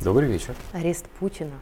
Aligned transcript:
Добрый 0.00 0.28
вечер. 0.28 0.54
Арест 0.72 1.06
Путина. 1.18 1.58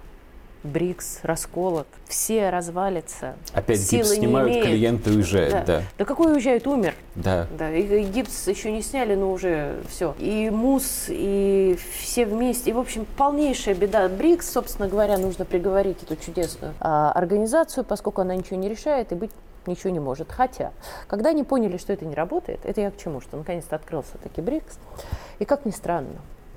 БРИКС 0.62 1.20
расколот, 1.22 1.86
все 2.06 2.50
развалятся. 2.50 3.36
Опять 3.54 3.80
силы 3.80 4.02
гипс 4.02 4.14
снимают, 4.14 4.52
не 4.52 4.62
клиенты 4.62 5.10
уезжают, 5.10 5.52
да. 5.52 5.64
да. 5.64 5.82
Да 5.96 6.04
какой 6.04 6.32
уезжает, 6.32 6.66
умер. 6.66 6.94
Да. 7.14 7.46
Да, 7.56 7.72
и, 7.72 7.82
и 7.82 8.04
гипс 8.04 8.48
еще 8.48 8.72
не 8.72 8.82
сняли, 8.82 9.14
но 9.14 9.32
уже 9.32 9.76
все. 9.88 10.14
И 10.18 10.50
МУС, 10.50 11.06
и 11.08 11.78
все 11.98 12.26
вместе. 12.26 12.70
И, 12.70 12.72
в 12.72 12.78
общем, 12.78 13.06
полнейшая 13.16 13.74
беда. 13.74 14.08
БРИКС, 14.08 14.50
собственно 14.50 14.88
говоря, 14.88 15.18
нужно 15.18 15.44
приговорить 15.44 16.02
эту 16.02 16.16
чудесную 16.16 16.74
а, 16.80 17.12
организацию, 17.12 17.84
поскольку 17.84 18.20
она 18.20 18.34
ничего 18.34 18.56
не 18.56 18.68
решает 18.68 19.12
и 19.12 19.14
быть 19.14 19.30
ничего 19.66 19.90
не 19.90 20.00
может. 20.00 20.30
Хотя, 20.30 20.72
когда 21.06 21.30
они 21.30 21.44
поняли, 21.44 21.76
что 21.76 21.92
это 21.92 22.04
не 22.04 22.14
работает, 22.14 22.60
это 22.64 22.80
я 22.80 22.90
к 22.90 22.98
чему, 22.98 23.20
что 23.20 23.36
наконец-то 23.36 23.76
открылся 23.76 24.18
таки 24.22 24.40
БРИКС, 24.40 24.78
и 25.38 25.44
как 25.44 25.64
ни 25.64 25.70
странно, 25.70 26.16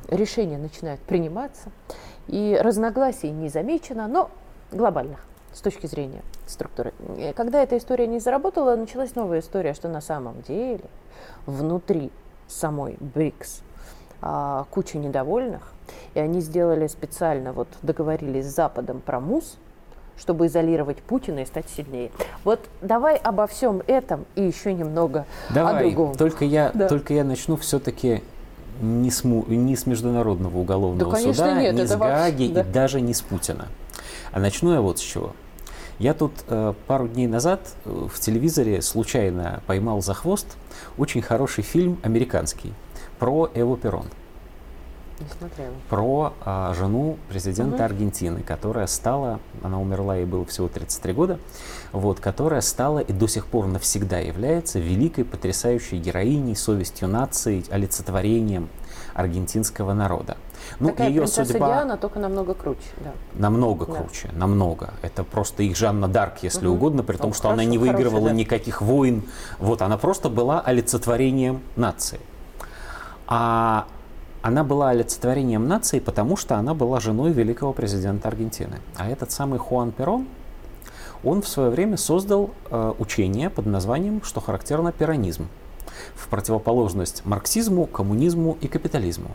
решения 0.10 0.58
начинают 0.58 1.02
приниматься, 1.02 1.72
и 2.28 2.60
разногласий 2.62 3.32
не 3.32 3.50
замечено, 3.50 4.08
но 4.08 4.30
глобальных 4.72 5.26
с 5.54 5.62
точки 5.62 5.88
зрения 5.88 6.22
структуры. 6.46 6.94
Когда 7.36 7.64
эта 7.64 7.78
история 7.78 8.08
не 8.08 8.20
заработала, 8.20 8.76
началась 8.76 9.16
новая 9.16 9.40
история, 9.40 9.74
что 9.74 9.88
на 9.88 10.02
самом 10.02 10.42
деле 10.42 10.86
внутри 11.46 12.12
самой 12.48 12.98
БРИКС 13.00 13.62
а, 14.22 14.66
куча 14.70 14.98
недовольных, 14.98 15.72
и 16.14 16.20
они 16.20 16.42
сделали 16.42 16.88
специально, 16.88 17.54
вот 17.54 17.68
договорились 17.82 18.46
с 18.46 18.56
Западом 18.56 19.02
про 19.02 19.20
МУС, 19.20 19.58
чтобы 20.18 20.48
изолировать 20.48 20.98
Путина 20.98 21.40
и 21.40 21.46
стать 21.46 21.70
сильнее. 21.70 22.12
Вот 22.44 22.60
давай 22.82 23.16
обо 23.16 23.48
всем 23.48 23.82
этом 23.88 24.26
и 24.36 24.44
еще 24.44 24.74
немного 24.74 25.26
давай, 25.50 25.78
о 25.78 25.80
другом. 25.80 26.16
Только 26.16 26.46
я, 26.46 26.72
да. 26.74 26.88
только 26.88 27.14
я 27.14 27.24
начну 27.24 27.56
все-таки 27.56 28.22
не 28.82 29.12
с, 29.12 29.24
не 29.24 29.76
с 29.76 29.86
Международного 29.86 30.58
уголовного 30.58 31.12
да, 31.12 31.18
конечно, 31.18 31.34
суда, 31.34 31.62
нет, 31.62 31.76
не 31.76 31.88
с 31.88 31.96
Гааги 31.96 32.48
да. 32.48 32.62
и 32.62 32.64
даже 32.64 33.02
не 33.02 33.14
с 33.14 33.22
Путина. 33.22 33.68
А 34.32 34.40
начну 34.40 34.74
я 34.74 34.82
вот 34.82 35.00
с 35.00 35.02
чего. 35.02 35.34
Я 36.00 36.14
тут 36.14 36.32
э, 36.48 36.74
пару 36.88 37.08
дней 37.08 37.28
назад 37.28 37.60
э, 37.84 38.08
в 38.12 38.20
телевизоре 38.20 38.82
случайно 38.82 39.62
поймал 39.68 40.02
за 40.02 40.14
хвост 40.14 40.48
очень 40.98 41.22
хороший 41.22 41.64
фильм 41.64 42.00
американский 42.04 42.74
про 43.20 43.50
Эву 43.54 43.76
Перрон. 43.76 44.06
Не 45.20 45.28
смотрела. 45.38 45.74
Про 45.90 46.34
а, 46.46 46.74
жену 46.74 47.18
президента 47.30 47.76
угу. 47.76 47.84
Аргентины, 47.84 48.42
которая 48.42 48.88
стала, 48.88 49.40
она 49.62 49.80
умерла, 49.80 50.16
ей 50.16 50.26
было 50.26 50.46
всего 50.46 50.68
33 50.68 51.14
года, 51.14 51.40
вот, 51.92 52.20
которая 52.20 52.62
стала 52.62 53.00
и 53.00 53.12
до 53.12 53.28
сих 53.28 53.48
пор 53.48 53.68
навсегда 53.68 54.20
является 54.20 54.80
великой, 54.80 55.26
потрясающей 55.26 55.98
героиней, 55.98 56.56
совестью 56.56 57.08
нации, 57.10 57.66
олицетворением 57.70 58.70
аргентинского 59.14 59.94
народа. 59.94 60.38
Ну, 60.80 60.90
Такая 60.90 61.10
ее 61.10 61.22
принцесса 61.22 61.46
судьба 61.46 61.68
Диана, 61.68 61.98
только 61.98 62.20
намного 62.20 62.54
круче. 62.54 62.80
Да. 62.98 63.12
Намного 63.34 63.86
да. 63.86 63.94
круче, 63.94 64.30
намного. 64.34 64.94
Это 65.02 65.24
просто 65.24 65.64
их 65.64 65.76
Жанна 65.76 66.08
Дарк, 66.08 66.44
если 66.44 66.68
угу. 66.68 66.76
угодно, 66.76 67.04
при 67.04 67.18
том, 67.18 67.28
ну, 67.28 67.34
что 67.34 67.44
хорошо, 67.44 67.62
она 67.62 67.66
не 67.66 67.78
выигрывала 67.78 68.22
хороший, 68.22 68.30
да. 68.30 68.40
никаких 68.40 68.82
войн. 68.82 69.24
Вот, 69.58 69.82
она 69.82 69.98
просто 69.98 70.30
была 70.30 70.62
олицетворением 70.62 71.62
нации. 71.76 72.20
А 73.28 73.88
она 74.42 74.64
была 74.64 74.90
олицетворением 74.90 75.68
нации, 75.68 76.00
потому 76.00 76.38
что 76.38 76.56
она 76.56 76.74
была 76.74 77.00
женой 77.00 77.32
великого 77.32 77.74
президента 77.74 78.28
Аргентины. 78.28 78.80
А 78.96 79.10
этот 79.10 79.32
самый 79.32 79.60
Хуан 79.60 79.92
Перон, 79.92 80.28
он 81.24 81.42
в 81.42 81.48
свое 81.48 81.70
время 81.70 81.98
создал 81.98 82.52
э, 82.70 82.94
учение 82.98 83.50
под 83.50 83.66
названием, 83.66 84.24
что 84.24 84.40
характерно, 84.40 84.94
перонизм, 84.94 85.48
в 86.16 86.30
противоположность 86.30 87.26
марксизму, 87.26 87.86
коммунизму 87.86 88.58
и 88.62 88.68
капитализму. 88.68 89.32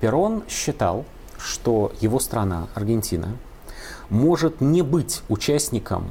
Перон 0.00 0.42
считал, 0.48 1.04
что 1.38 1.92
его 2.00 2.18
страна, 2.18 2.68
Аргентина, 2.74 3.36
может 4.08 4.62
не 4.62 4.80
быть 4.82 5.22
участником 5.28 6.10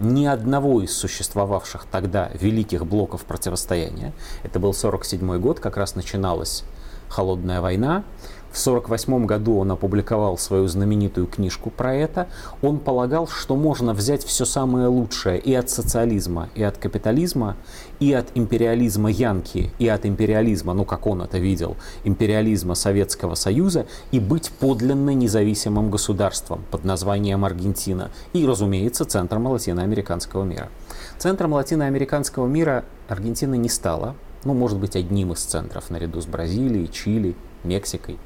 ни 0.00 0.26
одного 0.26 0.82
из 0.82 0.96
существовавших 0.96 1.86
тогда 1.90 2.30
великих 2.34 2.86
блоков 2.86 3.24
противостояния. 3.24 4.12
Это 4.42 4.58
был 4.58 4.70
1947 4.70 5.40
год, 5.40 5.60
как 5.60 5.76
раз 5.76 5.94
начиналась 5.94 6.64
«Холодная 7.08 7.60
война». 7.60 8.04
В 8.50 8.60
1948 8.60 9.26
году 9.26 9.58
он 9.58 9.70
опубликовал 9.70 10.38
свою 10.38 10.68
знаменитую 10.68 11.26
книжку 11.26 11.68
про 11.70 11.94
это. 11.94 12.28
Он 12.62 12.78
полагал, 12.78 13.28
что 13.28 13.56
можно 13.56 13.92
взять 13.92 14.24
все 14.24 14.46
самое 14.46 14.86
лучшее 14.86 15.38
и 15.38 15.54
от 15.54 15.68
социализма, 15.68 16.48
и 16.54 16.62
от 16.62 16.78
капитализма, 16.78 17.56
и 18.00 18.12
от 18.14 18.28
империализма 18.34 19.10
Янки, 19.10 19.70
и 19.78 19.86
от 19.86 20.06
империализма, 20.06 20.72
ну 20.72 20.86
как 20.86 21.06
он 21.06 21.20
это 21.20 21.36
видел, 21.38 21.76
империализма 22.04 22.74
Советского 22.74 23.34
Союза, 23.34 23.86
и 24.12 24.18
быть 24.18 24.50
подлинно 24.50 25.10
независимым 25.10 25.90
государством 25.90 26.64
под 26.70 26.84
названием 26.84 27.44
Аргентина 27.44 28.10
и, 28.32 28.46
разумеется, 28.46 29.04
центром 29.04 29.46
латиноамериканского 29.46 30.44
мира. 30.44 30.70
Центром 31.18 31.52
латиноамериканского 31.52 32.46
мира 32.46 32.84
Аргентина 33.08 33.54
не 33.54 33.68
стала, 33.68 34.14
ну, 34.44 34.54
может 34.54 34.78
быть, 34.78 34.96
одним 34.96 35.32
из 35.32 35.40
центров, 35.40 35.90
наряду 35.90 36.20
с 36.20 36.26
Бразилией, 36.26 36.88
Чили, 36.88 37.36
Мексикой, 37.64 38.18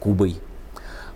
Кубой, 0.00 0.40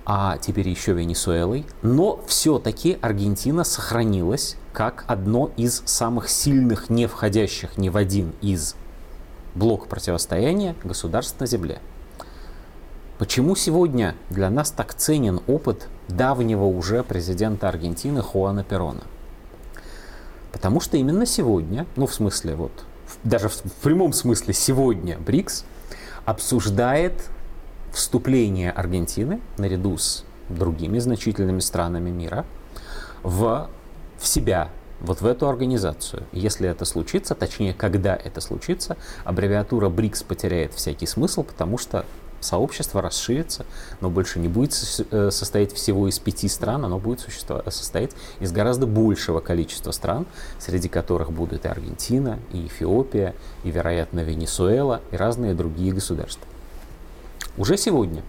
а 0.04 0.38
теперь 0.38 0.68
еще 0.68 0.92
Венесуэлой. 0.92 1.64
Но 1.82 2.20
все-таки 2.26 2.98
Аргентина 3.00 3.64
сохранилась 3.64 4.56
как 4.72 5.04
одно 5.06 5.50
из 5.56 5.82
самых 5.84 6.28
сильных, 6.28 6.90
не 6.90 7.06
входящих 7.06 7.78
ни 7.78 7.88
в 7.88 7.96
один 7.96 8.32
из 8.40 8.74
блок 9.54 9.86
противостояния 9.86 10.74
государств 10.82 11.38
на 11.40 11.46
Земле. 11.46 11.80
Почему 13.18 13.54
сегодня 13.54 14.16
для 14.30 14.50
нас 14.50 14.70
так 14.70 14.94
ценен 14.94 15.40
опыт 15.46 15.86
давнего 16.08 16.64
уже 16.64 17.04
президента 17.04 17.68
Аргентины 17.68 18.20
Хуана 18.20 18.64
Перона? 18.64 19.02
Потому 20.50 20.80
что 20.80 20.96
именно 20.96 21.24
сегодня, 21.24 21.86
ну 21.96 22.06
в 22.06 22.14
смысле 22.14 22.56
вот 22.56 22.72
даже 23.24 23.48
в 23.48 23.62
прямом 23.82 24.12
смысле 24.12 24.54
сегодня 24.54 25.18
БРИКС 25.18 25.64
обсуждает 26.24 27.12
вступление 27.92 28.70
Аргентины 28.70 29.40
наряду 29.58 29.98
с 29.98 30.24
другими 30.48 30.98
значительными 30.98 31.60
странами 31.60 32.10
мира 32.10 32.44
в, 33.22 33.68
в 34.18 34.26
себя, 34.26 34.70
вот 35.00 35.20
в 35.20 35.26
эту 35.26 35.48
организацию. 35.48 36.24
Если 36.32 36.68
это 36.68 36.84
случится, 36.84 37.34
точнее, 37.34 37.74
когда 37.74 38.14
это 38.14 38.40
случится, 38.40 38.96
аббревиатура 39.24 39.88
БРИКС 39.88 40.22
потеряет 40.22 40.74
всякий 40.74 41.06
смысл, 41.06 41.42
потому 41.42 41.78
что 41.78 42.04
сообщество 42.42 43.00
расширится, 43.00 43.64
но 44.00 44.10
больше 44.10 44.38
не 44.38 44.48
будет 44.48 44.72
э, 45.10 45.30
состоять 45.30 45.72
всего 45.72 46.08
из 46.08 46.18
пяти 46.18 46.48
стран, 46.48 46.84
оно 46.84 46.98
будет 46.98 47.26
состоять 47.68 48.12
из 48.40 48.52
гораздо 48.52 48.86
большего 48.86 49.40
количества 49.40 49.92
стран, 49.92 50.26
среди 50.58 50.88
которых 50.88 51.32
будут 51.32 51.64
и 51.64 51.68
Аргентина, 51.68 52.38
и 52.52 52.66
Эфиопия, 52.66 53.34
и, 53.64 53.70
вероятно, 53.70 54.20
Венесуэла, 54.20 55.00
и 55.10 55.16
разные 55.16 55.54
другие 55.54 55.92
государства. 55.92 56.46
Уже 57.56 57.76
сегодня 57.76 58.22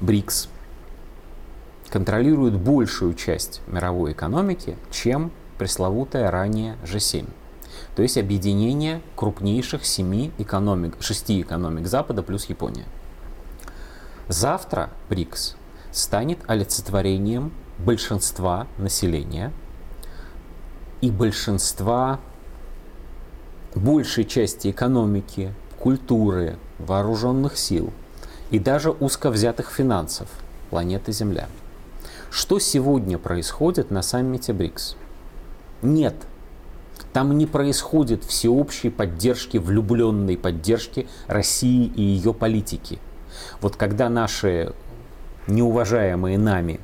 БРИКС 0.00 0.48
контролирует 1.88 2.54
большую 2.54 3.14
часть 3.14 3.62
мировой 3.66 4.12
экономики, 4.12 4.76
чем 4.90 5.30
пресловутая 5.58 6.30
ранее 6.30 6.76
G7 6.84 7.28
то 7.96 8.02
есть 8.02 8.18
объединение 8.18 9.02
крупнейших 9.16 9.84
семи 9.84 10.32
экономик, 10.38 10.96
шести 11.00 11.40
экономик 11.40 11.86
Запада 11.86 12.22
плюс 12.22 12.46
Япония. 12.46 12.84
Завтра 14.28 14.90
БРИКС 15.08 15.56
станет 15.90 16.38
олицетворением 16.46 17.52
большинства 17.78 18.66
населения 18.76 19.52
и 21.00 21.10
большинства 21.10 22.20
большей 23.74 24.24
части 24.24 24.70
экономики, 24.70 25.54
культуры, 25.78 26.58
вооруженных 26.78 27.56
сил 27.56 27.92
и 28.50 28.58
даже 28.58 28.90
узко 28.90 29.30
взятых 29.30 29.70
финансов 29.70 30.28
планеты 30.70 31.12
Земля. 31.12 31.48
Что 32.30 32.58
сегодня 32.58 33.18
происходит 33.18 33.90
на 33.90 34.02
саммите 34.02 34.52
БРИКС? 34.52 34.96
Нет 35.82 36.14
там 37.12 37.36
не 37.36 37.46
происходит 37.46 38.24
всеобщей 38.24 38.90
поддержки, 38.90 39.58
влюбленной 39.58 40.36
поддержки 40.36 41.06
России 41.26 41.86
и 41.94 42.02
ее 42.02 42.34
политики. 42.34 42.98
Вот 43.60 43.76
когда 43.76 44.08
наши 44.08 44.72
неуважаемые 45.46 46.38
нами 46.38 46.80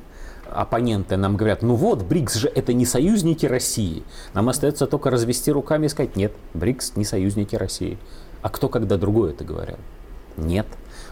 оппоненты 0.51 1.17
нам 1.17 1.37
говорят, 1.37 1.61
ну 1.61 1.75
вот, 1.75 2.03
БРИКС 2.03 2.35
же 2.35 2.47
это 2.47 2.73
не 2.73 2.85
союзники 2.85 3.45
России. 3.45 4.03
Нам 4.33 4.49
остается 4.49 4.87
только 4.87 5.09
развести 5.09 5.51
руками 5.51 5.87
и 5.87 5.89
сказать, 5.89 6.15
нет, 6.15 6.33
БРИКС 6.53 6.95
не 6.95 7.05
союзники 7.05 7.55
России. 7.55 7.97
А 8.41 8.49
кто 8.49 8.69
когда 8.69 8.97
другое 8.97 9.31
это 9.31 9.43
говорил? 9.43 9.77
Нет. 10.37 10.67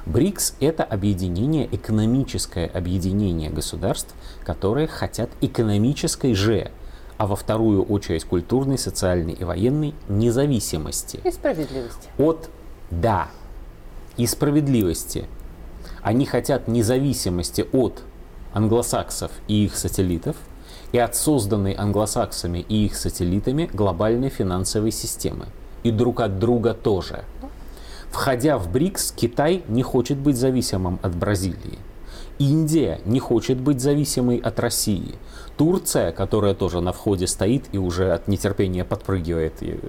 БРИКС– 0.06 0.56
это 0.60 0.84
объединение, 0.84 1.68
экономическое 1.72 2.68
объединение 2.68 3.50
государств, 3.50 4.14
которые 4.46 4.88
хотят 4.88 5.30
экономической 5.42 6.34
же 6.34 6.72
а 7.18 7.28
во 7.28 7.36
вторую 7.36 7.84
очередь 7.84 8.26
культурной, 8.26 8.78
социальной 8.78 9.34
и 9.34 9.44
военной 9.44 9.94
независимости. 10.10 11.20
И 11.24 11.32
справедливости. 11.32 12.10
От, 12.18 12.50
да, 12.92 13.28
и 14.18 14.28
справедливости. 14.28 15.26
Они 16.02 16.26
хотят 16.26 16.68
независимости 16.68 17.66
от 17.72 18.04
англосаксов 18.54 19.32
и 19.48 19.66
их 19.66 19.76
сателлитов 19.76 20.36
и 20.92 21.00
от 21.00 21.16
созданной 21.16 21.74
англосаксами 21.74 22.60
и 22.60 22.86
их 22.86 22.96
сателлитами 22.96 23.70
глобальной 23.74 24.30
финансовой 24.30 24.92
системы. 24.92 25.48
И 25.84 25.92
друг 25.92 26.22
от 26.22 26.40
друга 26.40 26.74
тоже. 26.74 27.26
Входя 28.12 28.60
в 28.60 28.72
БРИКС, 28.72 29.12
Китай 29.12 29.64
не 29.68 29.82
хочет 29.82 30.18
быть 30.18 30.38
зависимым 30.38 31.00
от 31.02 31.16
Бразилии. 31.16 31.80
Индия 32.40 33.00
не 33.06 33.20
хочет 33.20 33.60
быть 33.60 33.82
зависимой 33.82 34.38
от 34.38 34.60
России. 34.60 35.16
Турция, 35.58 36.12
которая 36.12 36.56
тоже 36.56 36.82
на 36.82 36.92
входе 36.94 37.28
стоит 37.28 37.66
и 37.74 37.78
уже 37.78 38.12
от 38.12 38.28
нетерпения 38.28 38.84
подпрыгивает. 38.84 39.54
И, 39.62 39.80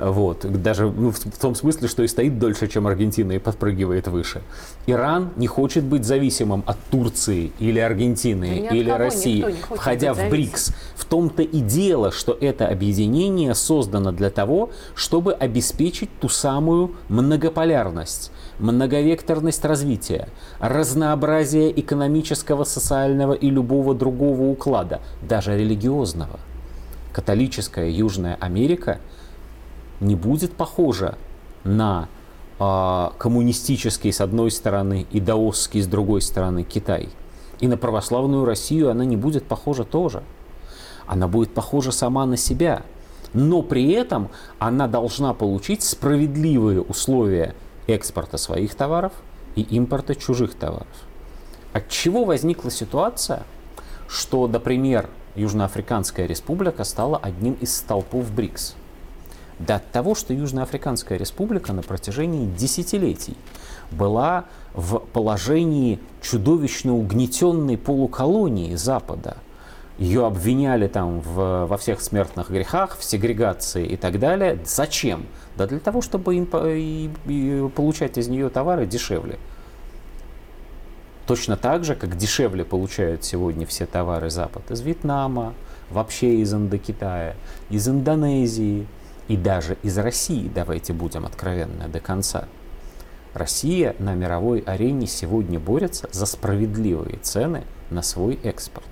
вот, 0.00 0.46
даже 0.62 0.88
ну, 0.88 1.10
в 1.10 1.38
том 1.38 1.54
смысле, 1.54 1.88
что 1.88 2.04
и 2.04 2.08
стоит 2.08 2.38
дольше, 2.38 2.68
чем 2.68 2.86
Аргентина, 2.86 3.32
и 3.32 3.38
подпрыгивает 3.38 4.06
выше. 4.06 4.42
Иран 4.86 5.30
не 5.36 5.48
хочет 5.48 5.84
быть 5.84 6.04
зависимым 6.04 6.62
от 6.64 6.78
Турции 6.90 7.52
или 7.58 7.80
Аргентины 7.80 8.68
Да 8.70 8.76
или 8.76 8.90
России, 8.90 9.44
входя 9.70 10.14
в 10.14 10.30
БРИКС. 10.30 10.72
В 10.94 11.04
том-то 11.06 11.42
и 11.42 11.60
дело, 11.60 12.12
что 12.12 12.36
это 12.40 12.68
объединение 12.68 13.54
создано 13.54 14.12
для 14.12 14.30
того, 14.30 14.70
чтобы 14.94 15.32
обеспечить 15.32 16.10
ту 16.20 16.28
самую 16.28 16.92
многополярность, 17.08 18.30
многовекторность 18.60 19.64
развития, 19.64 20.28
разнообразие 20.60 21.79
экономического, 21.80 22.64
социального 22.64 23.32
и 23.32 23.50
любого 23.50 23.94
другого 23.94 24.42
уклада, 24.42 25.00
даже 25.22 25.56
религиозного. 25.56 26.38
Католическая 27.12 27.88
Южная 27.88 28.36
Америка 28.40 29.00
не 30.00 30.14
будет 30.14 30.52
похожа 30.52 31.16
на 31.64 32.08
а, 32.58 33.12
коммунистический 33.18 34.12
с 34.12 34.20
одной 34.20 34.50
стороны 34.50 35.06
и 35.10 35.20
даосский 35.20 35.80
с 35.82 35.86
другой 35.86 36.22
стороны 36.22 36.62
Китай. 36.62 37.08
И 37.60 37.68
на 37.68 37.76
православную 37.76 38.44
Россию 38.44 38.90
она 38.90 39.04
не 39.04 39.16
будет 39.16 39.44
похожа 39.44 39.84
тоже. 39.84 40.22
Она 41.06 41.26
будет 41.26 41.52
похожа 41.52 41.90
сама 41.90 42.26
на 42.26 42.36
себя. 42.36 42.82
Но 43.32 43.62
при 43.62 43.92
этом 43.92 44.28
она 44.58 44.88
должна 44.88 45.34
получить 45.34 45.82
справедливые 45.82 46.80
условия 46.80 47.54
экспорта 47.86 48.38
своих 48.38 48.74
товаров 48.74 49.12
и 49.56 49.62
импорта 49.62 50.14
чужих 50.14 50.54
товаров. 50.54 50.86
От 51.72 51.88
чего 51.88 52.24
возникла 52.24 52.70
ситуация, 52.70 53.44
что, 54.08 54.46
например, 54.48 55.08
Южноафриканская 55.36 56.26
республика 56.26 56.82
стала 56.84 57.18
одним 57.18 57.54
из 57.54 57.76
столпов 57.76 58.30
БРИКС? 58.32 58.74
Да 59.60 59.76
от 59.76 59.90
того, 59.92 60.14
что 60.14 60.32
Южноафриканская 60.32 61.18
республика 61.18 61.72
на 61.72 61.82
протяжении 61.82 62.46
десятилетий 62.46 63.36
была 63.92 64.46
в 64.74 64.98
положении 64.98 66.00
чудовищно 66.22 66.94
угнетенной 66.94 67.76
полуколонии 67.76 68.74
Запада. 68.74 69.36
Ее 69.98 70.24
обвиняли 70.26 70.88
там 70.88 71.20
в, 71.20 71.66
во 71.66 71.76
всех 71.76 72.00
смертных 72.00 72.50
грехах, 72.50 72.96
в 72.98 73.04
сегрегации 73.04 73.86
и 73.86 73.96
так 73.96 74.18
далее. 74.18 74.58
Зачем? 74.64 75.26
Да 75.56 75.66
для 75.66 75.78
того, 75.78 76.00
чтобы 76.00 76.36
им, 76.36 76.48
и- 76.66 77.10
и 77.26 77.68
получать 77.68 78.16
из 78.16 78.28
нее 78.28 78.48
товары 78.48 78.86
дешевле. 78.86 79.38
Точно 81.30 81.56
так 81.56 81.84
же, 81.84 81.94
как 81.94 82.16
дешевле 82.16 82.64
получают 82.64 83.22
сегодня 83.22 83.64
все 83.64 83.86
товары 83.86 84.30
Запад 84.30 84.68
из 84.68 84.80
Вьетнама, 84.80 85.54
вообще 85.88 86.40
из 86.40 86.52
Индокитая, 86.52 87.36
из 87.68 87.88
Индонезии 87.88 88.88
и 89.28 89.36
даже 89.36 89.76
из 89.84 89.96
России, 89.96 90.50
давайте 90.52 90.92
будем 90.92 91.24
откровенны 91.24 91.86
до 91.86 92.00
конца. 92.00 92.48
Россия 93.32 93.94
на 94.00 94.14
мировой 94.14 94.58
арене 94.58 95.06
сегодня 95.06 95.60
борется 95.60 96.08
за 96.10 96.26
справедливые 96.26 97.18
цены 97.18 97.62
на 97.90 98.02
свой 98.02 98.34
экспорт. 98.42 98.88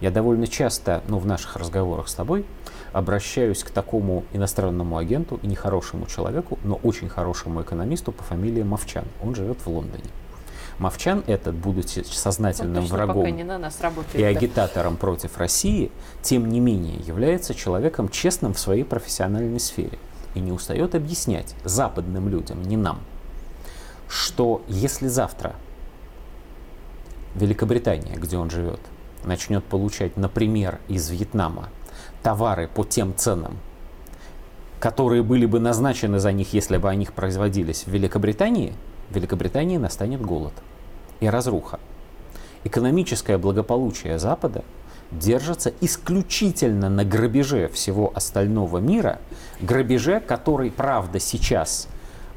Я 0.00 0.12
довольно 0.12 0.46
часто, 0.46 1.02
ну, 1.08 1.18
в 1.18 1.26
наших 1.26 1.56
разговорах 1.56 2.06
с 2.06 2.14
тобой, 2.14 2.46
обращаюсь 2.92 3.64
к 3.64 3.70
такому 3.70 4.22
иностранному 4.32 4.96
агенту 4.96 5.40
и 5.42 5.48
нехорошему 5.48 6.06
человеку, 6.06 6.60
но 6.62 6.76
очень 6.84 7.08
хорошему 7.08 7.62
экономисту 7.62 8.12
по 8.12 8.22
фамилии 8.22 8.62
Мовчан. 8.62 9.06
Он 9.20 9.34
живет 9.34 9.58
в 9.58 9.66
Лондоне. 9.66 10.04
Мовчан 10.82 11.22
этот, 11.28 11.54
будучи 11.54 12.00
сознательным 12.00 12.78
Он 12.78 12.82
точно 12.82 12.96
врагом 12.96 13.46
на 13.46 13.56
нас 13.56 13.80
работает. 13.80 14.16
и 14.16 14.22
да. 14.22 14.26
агитатором 14.26 14.96
против 14.96 15.38
России, 15.38 15.92
тем 16.22 16.48
не 16.48 16.58
менее 16.58 16.96
является 17.06 17.54
человеком 17.54 18.08
честным 18.08 18.52
в 18.52 18.58
своей 18.58 18.82
профессиональной 18.82 19.60
сфере 19.60 20.00
и 20.34 20.40
не 20.40 20.50
устает 20.50 20.96
объяснять 20.96 21.54
западным 21.62 22.28
людям, 22.28 22.62
не 22.62 22.76
нам, 22.76 22.98
что 24.08 24.62
если 24.66 25.06
завтра 25.06 25.54
Великобритания, 27.36 28.16
где 28.16 28.36
он 28.36 28.50
живет, 28.50 28.80
начнет 29.24 29.62
получать, 29.62 30.16
например, 30.16 30.80
из 30.88 31.08
Вьетнама 31.08 31.68
товары 32.24 32.66
по 32.66 32.84
тем 32.84 33.14
ценам, 33.14 33.56
которые 34.80 35.22
были 35.22 35.46
бы 35.46 35.60
назначены 35.60 36.18
за 36.18 36.32
них, 36.32 36.54
если 36.54 36.76
бы 36.76 36.90
они 36.90 37.06
производились 37.06 37.84
в 37.84 37.88
Великобритании, 37.92 38.74
в 39.10 39.14
Великобритании 39.14 39.76
настанет 39.76 40.20
голод 40.20 40.54
и 41.22 41.28
разруха. 41.28 41.78
Экономическое 42.64 43.38
благополучие 43.38 44.18
Запада 44.18 44.64
держится 45.12 45.72
исключительно 45.80 46.88
на 46.88 47.04
грабеже 47.04 47.68
всего 47.68 48.12
остального 48.14 48.78
мира, 48.78 49.20
грабеже, 49.60 50.20
который, 50.20 50.70
правда, 50.70 51.20
сейчас 51.20 51.86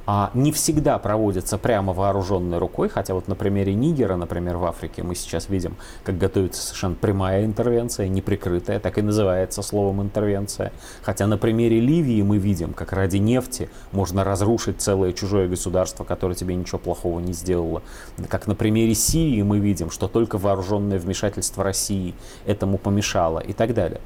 а, 0.07 0.29
не 0.33 0.51
всегда 0.51 0.99
проводится 0.99 1.57
прямо 1.57 1.93
вооруженной 1.93 2.59
рукой, 2.59 2.89
хотя 2.89 3.13
вот 3.13 3.27
на 3.27 3.35
примере 3.35 3.73
Нигера, 3.73 4.15
например, 4.15 4.57
в 4.57 4.65
Африке 4.65 5.01
мы 5.01 5.15
сейчас 5.15 5.49
видим, 5.49 5.77
как 6.03 6.17
готовится 6.17 6.61
совершенно 6.61 6.95
прямая 6.95 7.45
интервенция, 7.45 8.07
неприкрытая, 8.07 8.79
так 8.79 8.97
и 8.97 9.01
называется 9.01 9.63
словом 9.63 10.01
интервенция. 10.01 10.71
Хотя 11.01 11.25
на 11.25 11.37
примере 11.37 11.79
Ливии 11.79 12.21
мы 12.21 12.37
видим, 12.37 12.73
как 12.73 12.93
ради 12.93 13.17
нефти 13.17 13.69
можно 13.91 14.23
разрушить 14.23 14.81
целое 14.81 15.11
чужое 15.11 15.47
государство, 15.47 16.03
которое 16.03 16.35
тебе 16.35 16.55
ничего 16.55 16.77
плохого 16.77 17.19
не 17.19 17.33
сделало. 17.33 17.81
Как 18.29 18.45
на 18.47 18.53
примере 18.55 18.93
Сирии 18.93 19.41
мы 19.41 19.59
видим, 19.59 19.89
что 19.89 20.07
только 20.07 20.37
вооруженное 20.37 20.99
вмешательство 20.99 21.63
России 21.63 22.13
этому 22.45 22.77
помешало 22.77 23.39
и 23.39 23.53
так 23.53 23.73
далее. 23.73 24.01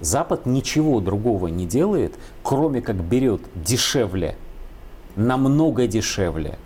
Запад 0.00 0.46
ничего 0.46 1.00
другого 1.00 1.48
не 1.48 1.66
делает, 1.66 2.14
кроме 2.42 2.80
как 2.80 2.96
берет 2.96 3.42
дешевле 3.54 4.36
намного 5.16 5.86
дешевле, 5.86 6.58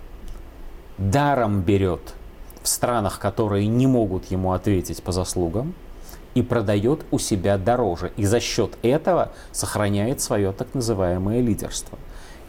даром 0.99 1.63
берет 1.63 2.15
в 2.63 2.69
странах, 2.69 3.19
которые 3.19 3.67
не 3.67 3.87
могут 3.87 4.27
ему 4.31 4.53
ответить 4.53 5.03
по 5.03 5.13
заслугам, 5.13 5.75
и 6.35 6.43
продает 6.43 7.05
у 7.11 7.19
себя 7.19 7.59
дороже. 7.59 8.13
И 8.17 8.25
за 8.25 8.41
счет 8.41 8.77
этого 8.83 9.33
сохраняет 9.53 10.21
свое 10.21 10.53
так 10.53 10.75
называемое 10.75 11.41
лидерство. 11.41 11.99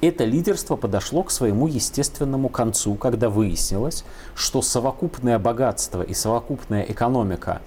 Это 0.01 0.25
лидерство 0.25 0.75
подошло 0.75 1.23
к 1.23 1.31
своему 1.31 1.67
естественному 1.67 2.49
концу, 2.49 2.95
когда 2.95 3.29
выяснилось, 3.29 4.03
что 4.35 4.61
совокупное 4.61 5.39
богатство 5.39 6.01
и 6.01 6.13
совокупная 6.13 6.83
экономика 6.83 7.61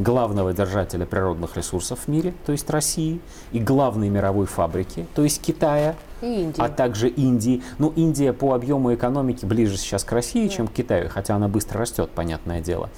главного 0.00 0.52
держателя 0.52 1.06
природных 1.06 1.56
ресурсов 1.56 2.00
в 2.00 2.08
мире, 2.08 2.34
то 2.46 2.52
есть 2.52 2.68
России, 2.70 3.20
и 3.52 3.58
главной 3.58 4.08
мировой 4.08 4.46
фабрики, 4.46 5.06
то 5.14 5.22
есть 5.22 5.40
Китая, 5.40 5.94
И 6.20 6.42
Индия. 6.42 6.62
а 6.62 6.68
также 6.68 7.08
Индии. 7.08 7.62
Ну, 7.78 7.92
Индия 7.96 8.32
по 8.32 8.54
объему 8.54 8.94
экономики 8.94 9.44
ближе 9.44 9.76
сейчас 9.76 10.04
к 10.04 10.12
России, 10.12 10.48
чем 10.48 10.68
к 10.68 10.72
Китаю, 10.72 11.08
хотя 11.08 11.36
она 11.36 11.48
быстро 11.48 11.80
растет, 11.80 12.10
понятное 12.14 12.60
дело. 12.60 12.90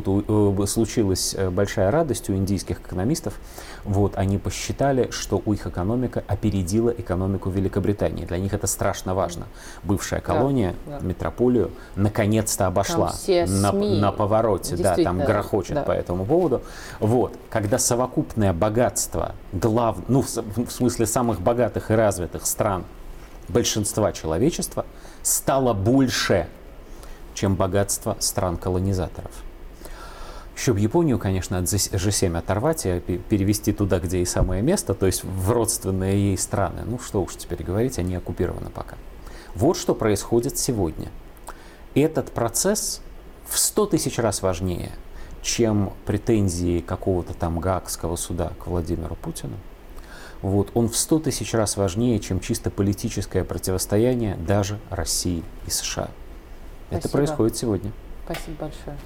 Тут 0.00 0.24
э, 0.28 0.66
случилась 0.66 1.34
э, 1.36 1.50
большая 1.50 1.90
радость 1.90 2.28
у 2.30 2.34
индийских 2.34 2.80
экономистов. 2.80 3.34
Вот, 3.84 4.16
они 4.16 4.38
посчитали, 4.38 5.10
что 5.10 5.40
у 5.44 5.52
их 5.52 5.66
экономика 5.66 6.24
опередила 6.26 6.90
экономику 6.90 7.50
Великобритании. 7.50 8.24
Для 8.24 8.38
них 8.38 8.52
это 8.52 8.66
страшно 8.66 9.14
важно. 9.14 9.46
Бывшая 9.84 10.20
колония, 10.20 10.74
да. 10.86 10.98
метрополию, 11.00 11.70
наконец-то 11.94 12.66
обошла 12.66 13.14
на, 13.26 13.72
на 13.72 14.12
повороте. 14.12 14.76
Да, 14.76 14.96
там 14.96 15.20
грохочет 15.20 15.76
да. 15.76 15.82
по 15.82 15.92
этому 15.92 16.24
поводу. 16.24 16.62
Вот, 17.00 17.36
когда 17.50 17.78
совокупное 17.78 18.52
богатство 18.52 19.34
глав, 19.52 19.98
ну, 20.08 20.22
в, 20.22 20.28
в 20.28 20.70
смысле 20.70 21.06
самых 21.06 21.40
богатых 21.40 21.90
и 21.90 21.94
развитых 21.94 22.46
стран 22.46 22.84
большинства 23.48 24.12
человечества 24.12 24.86
стало 25.22 25.72
больше, 25.72 26.48
чем 27.34 27.54
богатство 27.54 28.16
стран-колонизаторов. 28.18 29.30
В 30.56 30.76
Японию, 30.76 31.18
конечно, 31.18 31.58
от 31.58 31.64
G7 31.64 32.36
оторвать 32.36 32.86
и 32.86 32.98
пе- 32.98 33.18
перевести 33.18 33.72
туда, 33.72 34.00
где 34.00 34.18
и 34.18 34.24
самое 34.24 34.62
место, 34.62 34.94
то 34.94 35.06
есть 35.06 35.22
в 35.22 35.50
родственные 35.52 36.30
ей 36.30 36.38
страны. 36.38 36.82
Ну 36.84 36.98
что 36.98 37.22
уж 37.22 37.36
теперь 37.36 37.62
говорить, 37.62 37.98
они 37.98 38.16
оккупированы 38.16 38.70
пока. 38.70 38.96
Вот 39.54 39.76
что 39.76 39.94
происходит 39.94 40.58
сегодня. 40.58 41.08
Этот 41.94 42.32
процесс 42.32 43.00
в 43.48 43.58
100 43.58 43.86
тысяч 43.86 44.18
раз 44.18 44.42
важнее, 44.42 44.90
чем 45.42 45.92
претензии 46.04 46.80
какого-то 46.80 47.32
там 47.34 47.60
Гаагского 47.60 48.16
суда 48.16 48.52
к 48.58 48.66
Владимиру 48.66 49.14
Путину. 49.14 49.56
Вот, 50.42 50.70
он 50.74 50.88
в 50.88 50.96
100 50.96 51.20
тысяч 51.20 51.54
раз 51.54 51.76
важнее, 51.76 52.18
чем 52.18 52.40
чисто 52.40 52.70
политическое 52.70 53.44
противостояние 53.44 54.36
даже 54.36 54.78
России 54.90 55.44
и 55.66 55.70
США. 55.70 56.10
Это 56.90 57.08
происходит 57.08 57.56
сегодня. 57.56 57.92
Спасибо 58.24 58.56
большое. 58.58 58.96